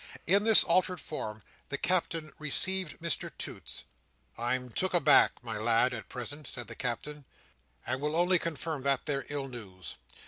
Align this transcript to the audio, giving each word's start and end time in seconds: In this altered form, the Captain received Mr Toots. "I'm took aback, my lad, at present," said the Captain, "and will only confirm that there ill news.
In 0.25 0.45
this 0.45 0.63
altered 0.63 0.99
form, 0.99 1.43
the 1.69 1.77
Captain 1.77 2.33
received 2.39 2.99
Mr 3.01 3.29
Toots. 3.37 3.83
"I'm 4.35 4.69
took 4.71 4.95
aback, 4.95 5.33
my 5.43 5.57
lad, 5.59 5.93
at 5.93 6.09
present," 6.09 6.47
said 6.47 6.67
the 6.67 6.75
Captain, 6.75 7.23
"and 7.85 8.01
will 8.01 8.15
only 8.15 8.39
confirm 8.39 8.81
that 8.81 9.05
there 9.05 9.27
ill 9.29 9.47
news. 9.47 9.97